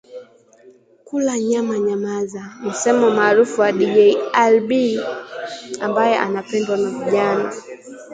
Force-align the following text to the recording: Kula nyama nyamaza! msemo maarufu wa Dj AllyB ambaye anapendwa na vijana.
Kula 1.07 1.39
nyama 1.39 1.77
nyamaza! 1.79 2.53
msemo 2.63 3.09
maarufu 3.11 3.61
wa 3.61 3.71
Dj 3.71 4.15
AllyB 4.33 4.99
ambaye 5.81 6.17
anapendwa 6.17 6.77
na 6.77 6.89
vijana. 6.89 7.51